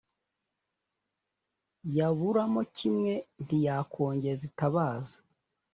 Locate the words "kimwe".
2.77-3.13